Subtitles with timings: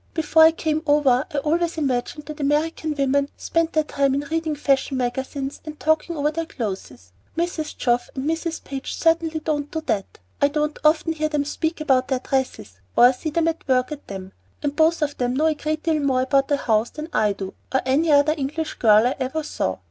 [0.15, 4.55] Before I came over I always imagined that American women spent their time in reading
[4.55, 7.11] fashion magazines and talking over their clothes.
[7.37, 7.77] Mrs.
[7.77, 8.63] Geoff and Mrs.
[8.63, 10.17] Page certainly don't do that.
[10.41, 14.31] I don't often hear them speak about dresses, or see them at work at them;
[14.63, 17.53] and both of them know a great deal more about a house than I do,
[17.71, 19.77] or any other English girl I ever saw.